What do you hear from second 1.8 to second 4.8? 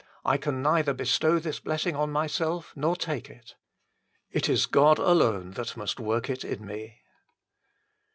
on myself nor take it. It is